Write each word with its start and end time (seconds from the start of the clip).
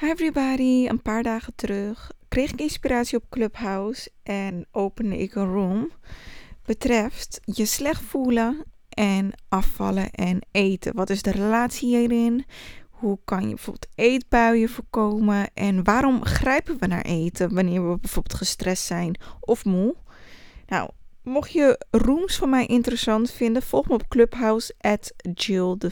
Hi 0.00 0.06
everybody, 0.06 0.86
een 0.88 1.02
paar 1.02 1.22
dagen 1.22 1.52
terug 1.54 2.10
kreeg 2.28 2.52
ik 2.52 2.60
inspiratie 2.60 3.18
op 3.18 3.24
Clubhouse 3.30 4.10
en 4.22 4.66
opende 4.70 5.18
ik 5.18 5.34
een 5.34 5.52
room 5.52 5.90
betreft 6.64 7.40
je 7.44 7.64
slecht 7.64 8.02
voelen 8.02 8.64
en 8.88 9.32
afvallen 9.48 10.10
en 10.10 10.38
eten. 10.50 10.94
Wat 10.94 11.10
is 11.10 11.22
de 11.22 11.30
relatie 11.30 11.96
hierin? 11.96 12.44
Hoe 12.90 13.18
kan 13.24 13.42
je 13.42 13.48
bijvoorbeeld 13.48 13.86
eetbuien 13.94 14.68
voorkomen? 14.68 15.50
En 15.54 15.84
waarom 15.84 16.24
grijpen 16.24 16.78
we 16.78 16.86
naar 16.86 17.04
eten 17.04 17.54
wanneer 17.54 17.90
we 17.90 17.98
bijvoorbeeld 17.98 18.38
gestrest 18.38 18.84
zijn 18.84 19.20
of 19.40 19.64
moe? 19.64 19.94
Nou, 20.66 20.90
mocht 21.22 21.52
je 21.52 21.84
rooms 21.90 22.36
van 22.36 22.50
mij 22.50 22.66
interessant 22.66 23.30
vinden, 23.30 23.62
volg 23.62 23.88
me 23.88 23.94
op 23.94 24.08
Clubhouse 24.08 24.74
at 24.78 25.12
Jill 25.34 25.74
de 25.78 25.90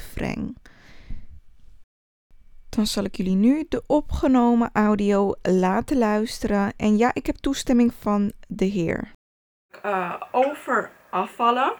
dan 2.69 2.87
zal 2.87 3.05
ik 3.05 3.16
jullie 3.16 3.35
nu 3.35 3.66
de 3.69 3.82
opgenomen 3.87 4.71
audio 4.73 5.34
laten 5.42 5.98
luisteren. 5.98 6.73
En 6.77 6.97
ja, 6.97 7.11
ik 7.15 7.27
heb 7.27 7.37
toestemming 7.37 7.92
van 8.01 8.33
de 8.48 8.65
Heer. 8.65 9.12
Uh, 9.84 10.15
over 10.33 10.91
afvallen. 11.11 11.73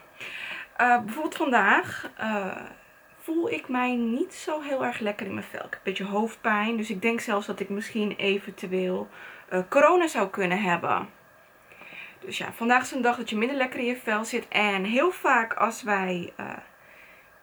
Uh, 0.81 1.03
bijvoorbeeld 1.03 1.37
vandaag 1.37 2.11
uh, 2.21 2.57
voel 3.21 3.51
ik 3.51 3.69
mij 3.69 3.97
niet 3.97 4.35
zo 4.35 4.61
heel 4.61 4.85
erg 4.85 4.99
lekker 4.99 5.27
in 5.27 5.35
mijn 5.35 5.47
vel. 5.47 5.65
Ik 5.65 5.65
heb 5.65 5.73
een 5.73 5.79
beetje 5.83 6.05
hoofdpijn, 6.05 6.77
dus 6.77 6.91
ik 6.91 7.03
denk 7.03 7.21
zelfs 7.21 7.47
dat 7.47 7.61
ik 7.61 7.69
misschien 7.69 8.13
eventueel 8.17 9.09
corona 9.69 10.07
zou 10.07 10.29
kunnen 10.29 10.63
hebben. 10.63 11.09
Dus 12.21 12.39
ja, 12.39 12.53
vandaag 12.53 12.83
is 12.83 12.93
een 12.93 13.03
dag 13.03 13.17
dat 13.17 13.31
je 13.31 13.37
minder 13.37 13.57
lekker 13.57 13.81
in 13.81 13.87
je 13.87 13.97
vel 13.97 14.25
zit. 14.25 14.49
En 14.49 14.85
heel 14.85 15.11
vaak 15.11 15.55
als 15.55 15.83
wij 15.83 16.33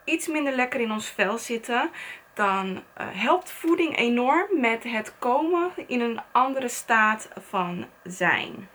iets 0.03 0.27
minder 0.27 0.55
lekker 0.55 0.79
in 0.79 0.91
ons 0.91 1.09
vel 1.09 1.37
zitten, 1.37 1.89
dan 2.35 2.67
uh, 2.75 2.81
helpt 2.97 3.51
voeding 3.51 3.97
enorm 3.97 4.59
met 4.59 4.83
het 4.83 5.13
komen 5.19 5.71
in 5.87 6.01
een 6.01 6.19
andere 6.31 6.67
staat 6.67 7.29
van 7.39 7.85
zijn. 8.03 8.69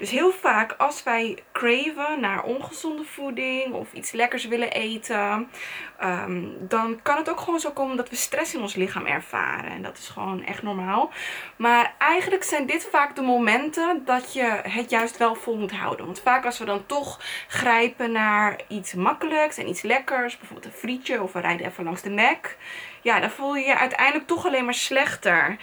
Dus 0.00 0.10
heel 0.10 0.32
vaak 0.32 0.74
als 0.78 1.02
wij 1.02 1.38
craven 1.52 2.20
naar 2.20 2.42
ongezonde 2.42 3.04
voeding 3.04 3.72
of 3.72 3.92
iets 3.92 4.12
lekkers 4.12 4.46
willen 4.46 4.70
eten, 4.70 5.50
ehm, 5.98 6.42
dan 6.58 7.02
kan 7.02 7.16
het 7.16 7.30
ook 7.30 7.40
gewoon 7.40 7.60
zo 7.60 7.70
komen 7.70 7.96
dat 7.96 8.08
we 8.10 8.16
stress 8.16 8.54
in 8.54 8.60
ons 8.60 8.74
lichaam 8.74 9.06
ervaren. 9.06 9.70
En 9.70 9.82
dat 9.82 9.98
is 9.98 10.08
gewoon 10.08 10.44
echt 10.44 10.62
normaal. 10.62 11.10
Maar 11.56 11.94
eigenlijk 11.98 12.42
zijn 12.42 12.66
dit 12.66 12.88
vaak 12.90 13.16
de 13.16 13.22
momenten 13.22 14.04
dat 14.04 14.32
je 14.32 14.60
het 14.62 14.90
juist 14.90 15.16
wel 15.16 15.34
vol 15.34 15.56
moet 15.56 15.72
houden. 15.72 16.06
Want 16.06 16.20
vaak 16.20 16.44
als 16.44 16.58
we 16.58 16.64
dan 16.64 16.86
toch 16.86 17.20
grijpen 17.48 18.12
naar 18.12 18.60
iets 18.68 18.94
makkelijks 18.94 19.56
en 19.56 19.68
iets 19.68 19.82
lekkers, 19.82 20.38
bijvoorbeeld 20.38 20.72
een 20.72 20.80
frietje 20.80 21.22
of 21.22 21.32
we 21.32 21.40
rijden 21.40 21.66
even 21.66 21.84
langs 21.84 22.02
de 22.02 22.10
Mac, 22.10 22.56
ja, 23.02 23.20
dan 23.20 23.30
voel 23.30 23.56
je 23.56 23.66
je 23.66 23.78
uiteindelijk 23.78 24.26
toch 24.26 24.46
alleen 24.46 24.64
maar 24.64 24.74
slechter. 24.74 25.58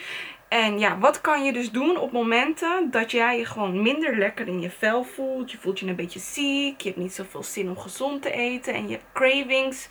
En 0.48 0.80
ja, 0.80 0.98
wat 0.98 1.22
kan 1.22 1.44
je 1.44 1.53
dus 1.53 1.72
doen 1.72 1.98
op 1.98 2.12
momenten 2.12 2.92
dat 2.92 3.12
jij 3.12 3.38
je 3.38 3.45
gewoon 3.45 3.81
minder 3.81 4.17
lekker 4.17 4.48
in 4.48 4.62
je 4.62 4.70
vel 4.70 5.04
voelt? 5.04 5.52
Je 5.52 5.58
voelt 5.58 5.80
je 5.80 5.88
een 5.88 5.95
beetje 5.95 6.20
ziek, 6.20 6.81
je 6.81 6.89
hebt 6.89 7.02
niet 7.02 7.14
zoveel 7.14 7.44
zin 7.44 7.70
om 7.70 7.78
gezond 7.78 8.22
te 8.22 8.31
eten 8.31 8.73
en 8.73 8.88
je 8.88 8.92
hebt 8.92 9.12
cravings 9.14 9.88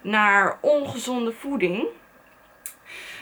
naar 0.00 0.58
ongezonde 0.60 1.32
voeding. 1.32 1.86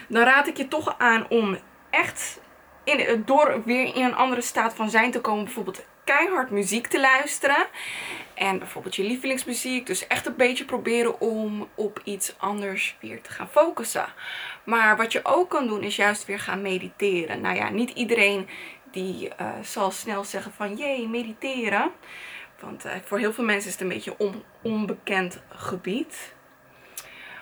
Dan 0.07 0.23
raad 0.23 0.47
ik 0.47 0.57
je 0.57 0.67
toch 0.67 0.95
aan 0.97 1.25
om 1.29 1.57
echt 1.89 2.41
in, 2.83 3.23
door 3.25 3.61
weer 3.65 3.95
in 3.95 4.03
een 4.03 4.15
andere 4.15 4.41
staat 4.41 4.73
van 4.73 4.89
zijn 4.89 5.11
te 5.11 5.21
komen. 5.21 5.43
Bijvoorbeeld 5.43 5.85
keihard 6.15 6.49
muziek 6.49 6.87
te 6.87 6.99
luisteren. 6.99 7.67
En 8.33 8.59
bijvoorbeeld 8.59 8.95
je 8.95 9.03
lievelingsmuziek. 9.03 9.85
Dus 9.85 10.07
echt 10.07 10.25
een 10.25 10.35
beetje 10.35 10.65
proberen 10.65 11.19
om 11.19 11.67
op 11.75 12.01
iets 12.03 12.35
anders 12.37 12.95
weer 13.01 13.21
te 13.21 13.31
gaan 13.31 13.49
focussen. 13.49 14.05
Maar 14.63 14.97
wat 14.97 15.11
je 15.11 15.25
ook 15.25 15.49
kan 15.49 15.67
doen 15.67 15.83
is 15.83 15.95
juist 15.95 16.25
weer 16.25 16.39
gaan 16.39 16.61
mediteren. 16.61 17.41
Nou 17.41 17.55
ja, 17.55 17.69
niet 17.69 17.89
iedereen 17.89 18.47
die 18.91 19.29
uh, 19.41 19.49
zal 19.61 19.91
snel 19.91 20.23
zeggen 20.23 20.51
van 20.51 20.75
jee, 20.75 21.07
mediteren. 21.07 21.91
Want 22.59 22.85
uh, 22.85 22.91
voor 23.03 23.19
heel 23.19 23.33
veel 23.33 23.43
mensen 23.43 23.67
is 23.67 23.73
het 23.73 23.81
een 23.81 23.87
beetje 23.87 24.15
een 24.17 24.27
on 24.27 24.43
onbekend 24.61 25.41
gebied. 25.49 26.33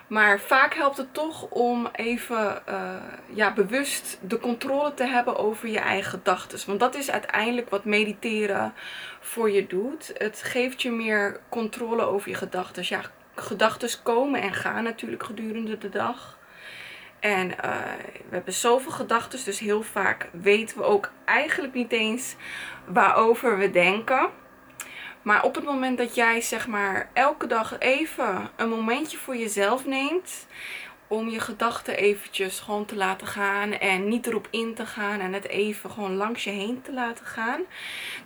Maar 0.07 0.39
vaak 0.39 0.73
helpt 0.73 0.97
het 0.97 1.13
toch 1.13 1.49
om 1.49 1.87
even 1.91 2.61
uh, 2.69 2.95
ja, 3.33 3.53
bewust 3.53 4.19
de 4.21 4.39
controle 4.39 4.93
te 4.93 5.05
hebben 5.05 5.37
over 5.37 5.69
je 5.69 5.79
eigen 5.79 6.09
gedachten. 6.09 6.59
Want 6.67 6.79
dat 6.79 6.95
is 6.95 7.11
uiteindelijk 7.11 7.69
wat 7.69 7.85
mediteren 7.85 8.73
voor 9.19 9.51
je 9.51 9.67
doet. 9.67 10.13
Het 10.17 10.41
geeft 10.43 10.81
je 10.81 10.91
meer 10.91 11.39
controle 11.49 12.01
over 12.01 12.29
je 12.29 12.35
gedachten. 12.35 12.83
Ja, 12.85 13.01
gedachten 13.35 14.01
komen 14.03 14.41
en 14.41 14.53
gaan 14.53 14.83
natuurlijk 14.83 15.23
gedurende 15.23 15.77
de 15.77 15.89
dag. 15.89 16.37
En 17.19 17.47
uh, 17.47 17.55
we 18.29 18.35
hebben 18.35 18.53
zoveel 18.53 18.91
gedachten, 18.91 19.45
dus 19.45 19.59
heel 19.59 19.81
vaak 19.81 20.29
weten 20.31 20.77
we 20.77 20.83
ook 20.83 21.11
eigenlijk 21.25 21.73
niet 21.73 21.91
eens 21.91 22.35
waarover 22.85 23.57
we 23.57 23.71
denken. 23.71 24.29
Maar 25.27 25.43
op 25.43 25.55
het 25.55 25.63
moment 25.63 25.97
dat 25.97 26.15
jij 26.15 26.41
zeg 26.41 26.67
maar 26.67 27.09
elke 27.13 27.47
dag 27.47 27.79
even 27.79 28.49
een 28.55 28.69
momentje 28.69 29.17
voor 29.17 29.35
jezelf 29.35 29.85
neemt. 29.85 30.47
Om 31.07 31.29
je 31.29 31.39
gedachten 31.39 31.97
eventjes 31.97 32.59
gewoon 32.59 32.85
te 32.85 32.95
laten 32.95 33.27
gaan 33.27 33.71
en 33.71 34.07
niet 34.07 34.27
erop 34.27 34.47
in 34.51 34.73
te 34.73 34.85
gaan 34.85 35.19
en 35.19 35.33
het 35.33 35.47
even 35.47 35.89
gewoon 35.89 36.15
langs 36.15 36.43
je 36.43 36.49
heen 36.49 36.81
te 36.81 36.93
laten 36.93 37.25
gaan. 37.25 37.61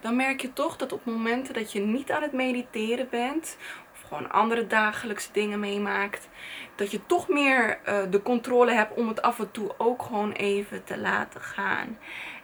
Dan 0.01 0.15
merk 0.15 0.41
je 0.41 0.53
toch 0.53 0.77
dat 0.77 0.91
op 0.91 1.05
momenten 1.05 1.53
dat 1.53 1.71
je 1.71 1.79
niet 1.79 2.11
aan 2.11 2.21
het 2.21 2.31
mediteren 2.31 3.07
bent 3.09 3.57
of 3.93 4.01
gewoon 4.07 4.31
andere 4.31 4.67
dagelijkse 4.67 5.29
dingen 5.31 5.59
meemaakt. 5.59 6.29
Dat 6.75 6.91
je 6.91 7.05
toch 7.05 7.27
meer 7.27 7.79
uh, 7.87 7.99
de 8.09 8.21
controle 8.21 8.71
hebt 8.71 8.97
om 8.97 9.07
het 9.07 9.21
af 9.21 9.39
en 9.39 9.51
toe 9.51 9.71
ook 9.77 10.01
gewoon 10.01 10.31
even 10.31 10.83
te 10.83 10.97
laten 10.97 11.41
gaan. 11.41 11.97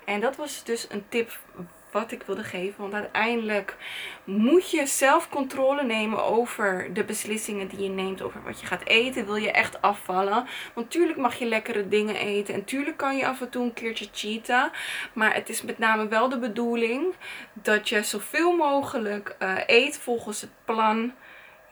En 0.05 0.19
dat 0.19 0.35
was 0.35 0.63
dus 0.63 0.87
een 0.89 1.05
tip 1.09 1.39
wat 1.99 2.11
ik 2.11 2.23
wilde 2.23 2.43
geven. 2.43 2.81
Want 2.81 2.93
uiteindelijk 2.93 3.75
moet 4.23 4.71
je 4.71 4.85
zelf 4.85 5.29
controle 5.29 5.83
nemen 5.83 6.25
over 6.25 6.93
de 6.93 7.03
beslissingen 7.03 7.67
die 7.67 7.83
je 7.83 7.89
neemt. 7.89 8.21
Over 8.21 8.43
wat 8.43 8.59
je 8.59 8.65
gaat 8.65 8.85
eten. 8.85 9.25
Wil 9.25 9.35
je 9.35 9.51
echt 9.51 9.81
afvallen? 9.81 10.45
Want 10.73 10.91
tuurlijk 10.91 11.17
mag 11.17 11.35
je 11.35 11.45
lekkere 11.45 11.87
dingen 11.87 12.15
eten. 12.15 12.53
En 12.53 12.63
tuurlijk 12.63 12.97
kan 12.97 13.17
je 13.17 13.27
af 13.27 13.41
en 13.41 13.49
toe 13.49 13.63
een 13.63 13.73
keertje 13.73 14.07
cheaten. 14.13 14.71
Maar 15.13 15.33
het 15.33 15.49
is 15.49 15.61
met 15.61 15.77
name 15.77 16.07
wel 16.07 16.29
de 16.29 16.39
bedoeling 16.39 17.13
dat 17.53 17.89
je 17.89 18.03
zoveel 18.03 18.55
mogelijk 18.55 19.35
uh, 19.39 19.57
eet 19.65 19.97
volgens 19.97 20.41
het 20.41 20.51
plan. 20.65 21.13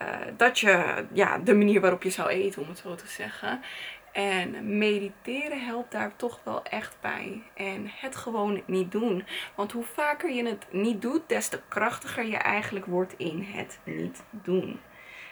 Uh, 0.02 0.08
dat 0.38 0.60
je, 0.60 1.06
ja, 1.14 1.38
de 1.38 1.54
manier 1.56 1.82
waarop 1.82 2.04
je 2.04 2.10
zou 2.10 2.30
eten, 2.30 2.62
om 2.62 2.68
het 2.68 2.78
zo 2.78 2.96
te 2.96 3.08
zeggen. 3.08 3.62
En 4.16 4.78
mediteren 4.78 5.66
helpt 5.66 5.92
daar 5.92 6.16
toch 6.16 6.40
wel 6.44 6.64
echt 6.64 6.98
bij. 7.02 7.42
En 7.54 7.92
het 7.92 8.16
gewoon 8.16 8.62
niet 8.66 8.92
doen. 8.92 9.26
Want 9.56 9.72
hoe 9.72 9.84
vaker 9.84 10.32
je 10.32 10.46
het 10.46 10.66
niet 10.70 11.02
doet, 11.02 11.30
des 11.30 11.48
te 11.48 11.62
krachtiger 11.68 12.26
je 12.26 12.38
eigenlijk 12.38 12.86
wordt 12.86 13.14
in 13.18 13.42
het 13.42 13.80
niet 13.84 14.24
doen. 14.30 14.80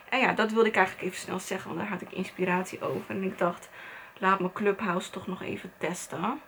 En 0.10 0.20
ja, 0.20 0.34
dat 0.34 0.52
wilde 0.52 0.68
ik 0.68 0.76
eigenlijk 0.76 1.08
even 1.08 1.20
snel 1.20 1.40
zeggen, 1.40 1.68
want 1.68 1.82
daar 1.82 1.90
had 1.90 2.02
ik 2.02 2.12
inspiratie 2.12 2.82
over. 2.82 3.10
En 3.10 3.24
ik 3.24 3.38
dacht, 3.38 3.70
laat 4.18 4.40
mijn 4.40 4.54
Clubhouse 4.54 5.10
toch 5.10 5.28
nog 5.28 5.42
even 5.42 5.74
testen. 5.78 6.42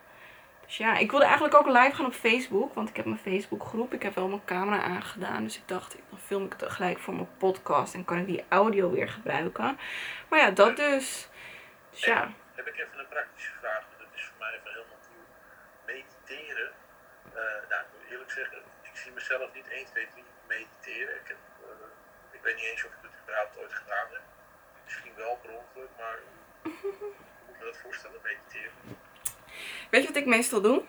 Dus 0.66 0.78
ja, 0.78 0.98
ik 0.98 1.12
wilde 1.12 1.26
eigenlijk 1.26 1.56
ook 1.56 1.68
live 1.68 1.96
gaan 1.96 2.06
op 2.06 2.14
Facebook, 2.14 2.74
want 2.74 2.90
ik 2.90 2.96
heb 2.96 3.06
mijn 3.06 3.18
Facebook 3.18 3.64
groep. 3.64 3.94
Ik 3.94 4.04
heb 4.04 4.16
wel 4.16 4.28
mijn 4.28 4.46
camera 4.46 4.82
aangedaan, 4.82 5.44
dus 5.44 5.58
ik 5.58 5.64
dacht, 5.66 5.98
dan 6.10 6.20
film 6.20 6.46
ik 6.46 6.56
het 6.58 6.72
gelijk 6.72 7.00
voor 7.00 7.14
mijn 7.14 7.30
podcast 7.38 7.94
en 7.94 8.06
kan 8.06 8.18
ik 8.18 8.26
die 8.26 8.44
audio 8.50 8.92
weer 8.92 9.10
gebruiken. 9.10 9.78
Maar 10.30 10.40
ja, 10.40 10.52
dat 10.52 10.76
dus. 10.76 11.30
Ja. 12.00 12.32
Heb 12.54 12.68
ik 12.68 12.74
even 12.74 13.00
een 13.00 13.08
praktische 13.08 13.52
vraag, 13.60 13.84
dat 13.98 14.08
is 14.14 14.24
voor 14.24 14.38
mij 14.40 14.54
even 14.54 14.72
helemaal 14.72 15.02
nieuw. 15.12 15.28
Mediteren, 15.86 16.72
uh, 17.30 17.34
nou 17.70 17.82
ik 17.86 17.90
moet 17.94 18.12
eerlijk 18.12 18.32
zeggen, 18.32 18.58
ik 18.82 18.96
zie 18.96 19.12
mezelf 19.12 19.54
niet 19.54 19.68
1, 19.68 19.86
2, 19.86 20.08
3 20.12 20.24
mediteren. 20.48 21.16
Ik, 21.16 21.28
heb, 21.28 21.38
uh, 21.62 21.68
ik 22.32 22.42
weet 22.42 22.56
niet 22.56 22.66
eens 22.66 22.86
of 22.86 22.92
ik 22.92 22.98
het 23.02 23.12
überhaupt 23.22 23.58
ooit 23.58 23.74
gedaan 23.74 24.08
heb. 24.12 24.22
Misschien 24.84 25.14
wel 25.16 25.40
per 25.42 25.52
ongeluk, 25.52 25.90
maar 25.98 26.18
hoe 26.62 27.14
moet 27.46 27.58
je 27.60 27.66
dat 27.66 27.78
voorstellen, 27.78 28.20
mediteren? 28.24 28.72
Weet 29.90 30.02
je 30.02 30.08
wat 30.08 30.18
ik 30.18 30.26
meestal 30.26 30.62
doe? 30.62 30.84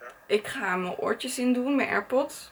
Ja? 0.00 0.06
Ik 0.26 0.46
ga 0.46 0.76
mijn 0.76 0.96
oortjes 0.96 1.38
in 1.38 1.52
doen, 1.52 1.76
mijn 1.76 1.88
AirPods. 1.88 2.50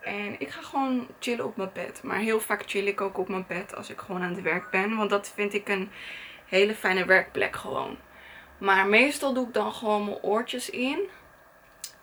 En 0.00 0.40
ik 0.40 0.50
ga 0.50 0.62
gewoon 0.62 1.08
chillen 1.18 1.44
op 1.44 1.56
mijn 1.56 1.72
bed. 1.72 2.02
Maar 2.02 2.18
heel 2.18 2.40
vaak 2.40 2.62
chill 2.66 2.86
ik 2.86 3.00
ook 3.00 3.18
op 3.18 3.28
mijn 3.28 3.46
bed 3.46 3.74
als 3.74 3.90
ik 3.90 3.98
gewoon 3.98 4.22
aan 4.22 4.34
het 4.34 4.42
werk 4.42 4.70
ben. 4.70 4.96
Want 4.96 5.10
dat 5.10 5.32
vind 5.34 5.54
ik 5.54 5.68
een 5.68 5.90
hele 6.44 6.74
fijne 6.74 7.04
werkplek 7.04 7.56
gewoon. 7.56 7.96
Maar 8.58 8.86
meestal 8.86 9.34
doe 9.34 9.46
ik 9.46 9.54
dan 9.54 9.72
gewoon 9.72 10.04
mijn 10.04 10.22
oortjes 10.22 10.70
in. 10.70 11.08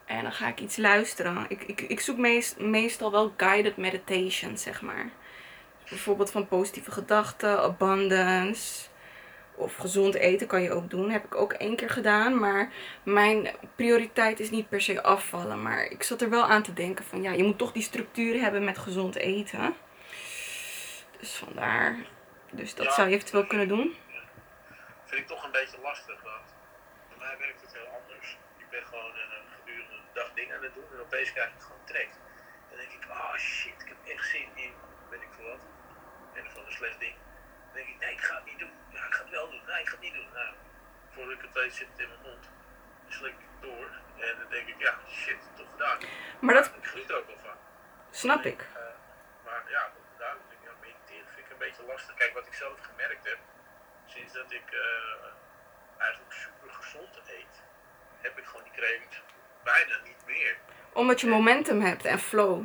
En 0.05 0.23
dan 0.23 0.31
ga 0.31 0.47
ik 0.47 0.59
iets 0.59 0.77
luisteren. 0.77 1.45
Ik, 1.47 1.63
ik, 1.63 1.81
ik 1.81 1.99
zoek 1.99 2.17
meest, 2.17 2.59
meestal 2.59 3.11
wel 3.11 3.33
guided 3.37 3.77
meditation, 3.77 4.57
zeg 4.57 4.81
maar. 4.81 5.09
Bijvoorbeeld 5.89 6.31
van 6.31 6.47
positieve 6.47 6.91
gedachten, 6.91 7.61
abundance. 7.61 8.89
Of 9.55 9.75
gezond 9.75 10.15
eten 10.15 10.47
kan 10.47 10.61
je 10.61 10.71
ook 10.71 10.89
doen. 10.89 11.09
Heb 11.09 11.25
ik 11.25 11.35
ook 11.35 11.53
één 11.53 11.75
keer 11.75 11.89
gedaan. 11.89 12.39
Maar 12.39 12.71
mijn 13.03 13.47
prioriteit 13.75 14.39
is 14.39 14.49
niet 14.49 14.69
per 14.69 14.81
se 14.81 15.03
afvallen. 15.03 15.61
Maar 15.61 15.85
ik 15.85 16.03
zat 16.03 16.21
er 16.21 16.29
wel 16.29 16.43
aan 16.43 16.63
te 16.63 16.73
denken 16.73 17.05
van 17.05 17.21
ja, 17.21 17.31
je 17.31 17.43
moet 17.43 17.57
toch 17.57 17.71
die 17.71 17.83
structuur 17.83 18.41
hebben 18.41 18.63
met 18.63 18.77
gezond 18.77 19.15
eten. 19.15 19.73
Dus 21.19 21.31
vandaar. 21.31 21.95
Dus 22.51 22.75
dat 22.75 22.93
zou 22.93 23.09
je 23.09 23.15
eventueel 23.15 23.47
kunnen 23.47 23.67
doen 23.67 23.95
vind 25.11 25.23
ik 25.23 25.27
toch 25.27 25.43
een 25.43 25.51
beetje 25.59 25.79
lastig 25.81 26.21
dat. 26.23 26.47
mij 27.17 27.37
werkt 27.37 27.61
het 27.61 27.73
heel 27.73 27.89
anders. 27.99 28.37
Ik 28.57 28.69
ben 28.69 28.83
gewoon 28.85 29.15
een 29.15 29.47
gedurende 29.57 29.99
dag 30.13 30.33
dingen 30.33 30.55
aan 30.57 30.63
het 30.63 30.73
doen 30.73 30.89
en 30.93 30.99
opeens 30.99 31.31
krijg 31.31 31.49
ik 31.53 31.61
gewoon 31.61 31.85
trekt. 31.85 32.15
Dan 32.69 32.77
denk 32.77 32.91
ik, 32.91 33.03
oh 33.09 33.35
shit, 33.37 33.81
ik 33.81 33.87
heb 33.87 33.97
echt 34.15 34.25
zin 34.27 34.49
in, 34.55 34.73
weet 35.09 35.21
ik 35.21 35.33
veel 35.35 35.49
wat. 35.49 35.63
En 36.33 36.51
van 36.51 36.65
een 36.65 36.71
slecht 36.71 36.99
ding. 36.99 37.15
Dan 37.65 37.73
denk 37.73 37.87
ik, 37.87 37.99
nee, 37.99 38.11
ik 38.11 38.21
ga 38.21 38.35
het 38.35 38.45
niet 38.45 38.59
doen. 38.59 38.73
Ja, 38.89 39.05
ik 39.05 39.13
ga 39.13 39.21
het 39.21 39.29
wel 39.31 39.49
doen. 39.49 39.63
Nee, 39.67 39.81
ik 39.81 39.87
ga 39.87 39.91
het 39.91 40.01
niet 40.07 40.13
doen. 40.13 40.29
Nou, 40.33 40.53
voordat 41.13 41.33
ik 41.33 41.41
het 41.41 41.53
weet 41.53 41.73
zit 41.73 41.87
het 41.91 41.99
in 41.99 42.07
mijn 42.07 42.21
mond. 42.21 42.43
Dan 43.03 43.11
slik 43.19 43.33
ik 43.45 43.61
door. 43.61 43.87
En 44.27 44.37
dan 44.39 44.49
denk 44.49 44.67
ik, 44.67 44.79
ja, 44.79 44.93
shit, 45.09 45.41
toch 45.55 45.71
gedaan. 45.71 45.97
Maar 46.39 46.53
dat 46.55 46.65
Ik 46.65 46.85
geniet 46.87 47.09
er 47.09 47.17
ook 47.17 47.27
wel 47.27 47.37
van. 47.43 47.57
snap 48.11 48.43
ik. 48.45 48.61
Eh, 48.61 48.81
maar 49.45 49.63
ja, 49.69 49.83
daar 50.17 50.35
denk 50.49 50.61
ik, 50.61 50.67
ja, 50.67 50.73
mediteren 50.81 51.27
vind 51.33 51.45
ik 51.45 51.51
een 51.51 51.57
beetje 51.57 51.83
lastig. 51.83 52.15
Kijk, 52.15 52.33
wat 52.33 52.47
ik 52.47 52.53
zelf 52.53 52.79
gemerkt 52.81 53.25
heb, 53.25 53.39
sinds 54.13 54.33
dat 54.33 54.51
ik 54.51 54.67
eh, 54.71 55.25
eigenlijk 55.97 56.33
super 56.33 56.69
gezond 56.73 57.15
eet, 57.27 57.55
heb 58.21 58.37
ik 58.37 58.45
gewoon 58.45 58.63
die 58.63 58.71
cravings 58.73 59.21
bijna 59.63 59.95
niet 60.03 60.23
meer. 60.25 60.57
Omdat 60.93 61.21
je 61.21 61.27
momentum 61.27 61.81
hebt 61.81 62.05
en 62.05 62.19
flow. 62.19 62.63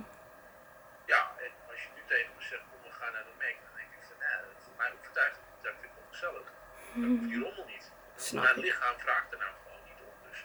Ja, 1.06 1.30
en 1.44 1.50
als 1.70 1.82
je 1.82 1.88
nu 1.94 2.02
tegen 2.06 2.30
me 2.36 2.42
zegt, 2.42 2.62
kom 2.70 2.82
we 2.82 2.92
gaan 2.98 3.12
naar 3.12 3.24
de 3.24 3.34
Mac, 3.38 3.56
dan 3.66 3.74
denk 3.76 3.90
ik 3.98 4.02
van, 4.08 4.18
nee, 4.18 4.54
voor 4.64 4.76
mij 4.76 4.92
overtuigt 4.98 5.36
het 5.36 5.44
niet, 5.54 5.62
dat 5.64 5.72
vind 5.80 5.84
ik 5.92 5.96
wel 5.98 6.08
gezellig. 6.10 6.46
Dat 6.94 7.04
hoeft 7.10 7.28
die 7.32 7.42
rommel 7.44 7.64
niet. 7.74 7.92
Snap 8.16 8.42
Mijn 8.44 8.56
ik. 8.56 8.62
lichaam 8.64 8.98
vraagt 8.98 9.32
er 9.32 9.38
nou 9.38 9.52
gewoon 9.62 9.82
niet 9.84 10.00
om. 10.08 10.14
Dus 10.30 10.38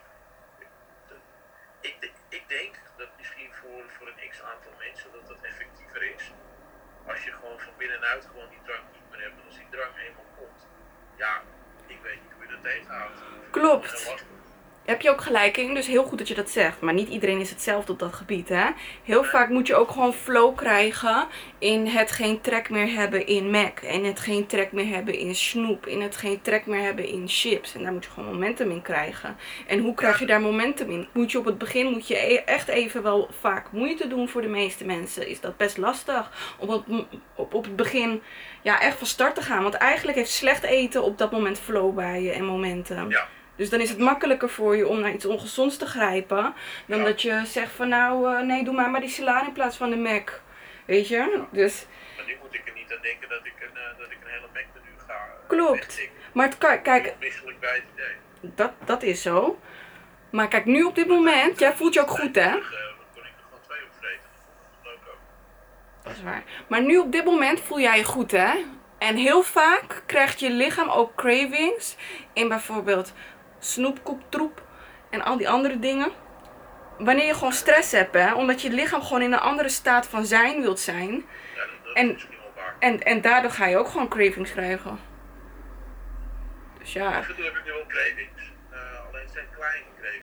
ik, 1.82 2.02
de- 2.02 2.12
ik 2.38 2.48
denk 2.48 2.76
dat 2.98 3.10
misschien 3.18 3.54
voor, 3.54 3.84
voor 3.98 4.08
een 4.08 4.30
x 4.30 4.42
aantal 4.42 4.74
mensen 4.78 5.12
dat 5.12 5.28
dat 5.28 5.42
effectiever 5.42 6.04
is. 6.16 6.32
Als 7.08 7.24
je 7.24 7.32
gewoon 7.32 7.60
van 7.60 7.74
binnenuit 7.78 8.26
gewoon 8.26 8.50
die 8.50 8.62
drang 8.64 8.84
niet 8.92 9.10
meer 9.10 9.22
hebt. 9.22 9.40
En 9.40 9.46
als 9.46 9.56
die 9.56 9.70
drang 9.70 9.98
eenmaal 9.98 10.30
komt, 10.38 10.68
ja, 11.16 11.42
ik 11.88 12.00
weet 12.02 12.22
niet 12.24 12.32
hoe 12.34 12.44
je 12.46 12.50
dat 12.51 12.51
tegenhoudt. 12.64 13.22
Klopt. 13.52 14.16
Heb 14.86 15.02
je 15.02 15.10
ook 15.10 15.22
gelijk 15.22 15.58
in, 15.58 15.74
dus 15.74 15.88
heel 15.88 16.04
goed 16.04 16.18
dat 16.18 16.28
je 16.28 16.34
dat 16.34 16.50
zegt. 16.50 16.82
Maar 16.82 16.94
niet 16.94 17.10
iedereen 17.10 17.40
is 17.40 17.50
hetzelfde 17.50 17.92
op 17.92 18.00
dat 18.00 18.14
gebied, 18.14 18.50
hè. 18.50 18.66
Heel 19.04 19.24
vaak 19.24 19.50
moet 19.50 19.68
je 19.68 19.76
ook 19.76 19.92
gewoon 19.92 20.14
flow 20.14 20.56
krijgen 20.56 21.28
in 21.60 21.88
het 21.88 22.12
geen 22.12 22.42
trek 22.42 22.70
meer 22.70 22.94
hebben 22.94 23.28
in 23.28 23.50
Mac. 23.50 23.80
En 23.80 24.04
het 24.04 24.20
geen 24.20 24.46
trek 24.48 24.72
meer 24.72 24.88
hebben 24.88 25.18
in 25.18 25.36
snoep. 25.36 25.88
In 25.88 26.02
het 26.02 26.16
geen 26.16 26.42
trek 26.42 26.66
meer 26.66 26.82
hebben 26.82 27.06
in 27.06 27.24
chips. 27.28 27.76
En 27.76 27.84
daar 27.84 27.94
moet 27.94 28.04
je 28.04 28.12
gewoon 28.12 28.34
momentum 28.34 28.72
in 28.72 28.82
krijgen. 28.82 29.38
En 29.68 29.80
hoe 29.80 29.94
krijg 29.94 30.20
je 30.20 30.26
daar 30.26 30.42
momentum 30.42 30.90
in? 30.90 31.08
Moet 31.14 31.32
je 31.32 31.38
op 31.38 31.46
het 31.46 31.58
begin, 31.58 31.92
moet 31.92 32.08
je 32.08 32.34
e- 32.34 32.44
echt 32.46 32.68
even 32.68 33.04
wel 33.04 33.30
vaak 33.40 33.72
moeite 33.72 34.08
doen 34.08 34.30
voor 34.30 34.42
de 34.42 34.48
meeste 34.48 34.86
mensen. 34.86 35.28
Is 35.28 35.40
dat 35.40 35.58
best 35.58 35.78
lastig 35.78 36.56
om 36.58 36.70
op, 36.70 36.86
op, 37.36 37.54
op 37.54 37.64
het 37.64 37.76
begin 37.76 38.22
ja, 38.62 38.82
echt 38.82 38.98
van 38.98 39.08
start 39.08 39.36
te 39.36 39.42
gaan. 39.42 39.64
Want 39.64 39.74
eigenlijk 39.74 40.18
heeft 40.18 40.32
slecht 40.32 40.64
eten 40.64 41.04
op 41.04 41.18
dat 41.18 41.32
moment 41.32 41.60
flow 41.60 41.96
bij 41.96 42.22
je 42.22 42.32
en 42.32 42.46
momentum. 42.46 43.10
Ja. 43.10 43.28
Dus 43.56 43.70
dan 43.70 43.80
is 43.80 43.90
het 43.90 44.00
makkelijker 44.00 44.50
voor 44.50 44.76
je 44.78 44.88
om 44.88 45.00
naar 45.00 45.12
iets 45.12 45.26
ongezonds 45.26 45.78
te 45.78 45.86
grijpen. 45.86 46.54
Dan 46.88 47.00
Ja. 47.00 47.06
dat 47.06 47.22
je 47.22 47.42
zegt 47.46 47.72
van 47.72 47.90
nou, 47.90 48.36
eh, 48.36 48.42
nee, 48.42 48.64
doe 48.64 48.74
maar 48.74 48.90
maar 48.90 49.00
die 49.02 49.10
salade 49.10 49.46
in 49.48 49.54
plaats 49.54 49.78
van 49.78 49.90
de 49.90 49.96
Mac. 49.98 50.42
Weet 50.86 51.08
je? 51.08 51.44
Dus, 51.52 51.86
Maar 52.18 52.26
nu 52.26 52.38
moet 52.42 52.54
ik 52.54 52.62
er 52.68 52.74
niet 52.74 52.92
aan 52.94 53.02
denken 53.02 53.30
dat 53.30 53.40
ik 53.46 53.54
een, 53.60 53.78
eh, 53.78 53.98
dat 54.00 54.12
ik 54.12 54.18
een 54.24 54.30
hele 54.32 54.48
Mac 54.54 54.64
menu 54.74 54.88
ga 55.08 55.14
eh, 55.14 55.48
Klopt. 55.48 56.02
maar 56.34 56.46
het 56.46 56.58
kan, 56.58 56.82
kijk, 56.82 57.14
misselijk 57.20 57.60
bij 57.60 57.74
het 57.74 57.84
idee. 57.94 58.52
dat, 58.56 58.72
dat 58.86 59.04
is 59.04 59.22
zo. 59.22 59.60
Maar 60.32 60.48
kijk, 60.48 60.66
nu 60.66 60.84
op 60.84 60.96
dit 60.96 61.08
moment, 61.08 61.60
jij 61.60 61.74
voelt 61.74 61.94
je 61.94 62.02
ook 62.02 62.10
goed 62.10 62.36
hè? 62.36 62.52
Dan 62.52 62.62
kon 63.14 63.24
ik 63.24 63.32
er 63.38 63.44
gewoon 63.44 63.62
twee 63.68 63.80
opvreten. 63.92 64.20
Dat 64.34 64.42
vond 64.82 64.96
ik 64.96 65.04
leuk 65.04 65.14
ook. 65.14 65.20
Dat 66.04 66.14
is 66.14 66.24
waar. 66.24 66.44
Maar 66.68 66.82
nu 66.82 66.98
op 66.98 67.12
dit 67.12 67.26
moment 67.26 67.62
voel 67.62 67.80
jij 67.80 67.98
je 67.98 68.04
goed 68.04 68.32
hè? 68.32 68.52
En 68.98 69.16
heel 69.16 69.44
vaak 69.44 70.04
krijgt 70.06 70.40
je 70.40 70.50
lichaam 70.50 70.90
ook 70.90 71.16
cravings 71.16 71.96
in 72.34 72.48
bijvoorbeeld 72.48 73.14
snoepkoeptroep 73.66 74.62
en 75.10 75.22
al 75.22 75.38
die 75.38 75.50
andere 75.50 75.80
dingen. 75.80 76.12
Wanneer 76.98 77.26
je 77.26 77.34
gewoon 77.34 77.54
stress 77.54 77.92
hebt 77.92 78.14
hè, 78.14 78.34
omdat 78.34 78.62
je 78.62 78.70
lichaam 78.70 79.02
gewoon 79.02 79.22
in 79.22 79.34
een 79.34 79.40
andere 79.40 79.70
staat 79.70 80.08
van 80.08 80.26
zijn 80.26 80.62
wilt 80.62 80.80
zijn. 80.80 81.12
Ja, 81.12 81.22
dat, 81.56 81.68
dat 81.84 81.96
En- 81.96 82.16
is. 82.16 82.28
En, 82.80 83.04
en 83.04 83.22
daardoor 83.22 83.52
ga 83.52 83.66
je 83.66 83.78
ook 83.78 83.88
gewoon 83.88 84.08
cravings 84.08 84.52
krijgen. 84.52 85.00
Dus 86.80 86.94
ja, 86.94 87.18
Af 87.18 87.30
en 87.30 87.36
toe 87.36 87.46
heb 87.46 87.56
ik 87.56 87.66
nu 87.66 87.72
wel 87.72 87.86
cravings. 87.88 88.52
eh, 88.72 88.78
alleen 89.10 89.30
zijn 89.34 89.46
kleine 89.56 89.86
cravings. 90.00 90.20